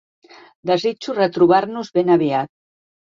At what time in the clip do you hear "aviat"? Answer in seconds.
2.19-2.53